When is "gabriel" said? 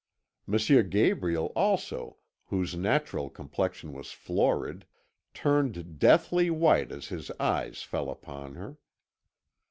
0.89-1.51